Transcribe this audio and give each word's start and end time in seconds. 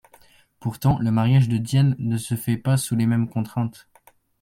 Pourtant, 0.59 0.97
le 0.97 1.11
mariage 1.11 1.47
de 1.47 1.57
Diane 1.57 1.95
ne 1.99 2.17
se 2.17 2.33
fait 2.33 2.57
pas 2.57 2.75
sous 2.75 2.95
les 2.95 3.05
mêmes 3.05 3.29
contraintes. 3.29 3.87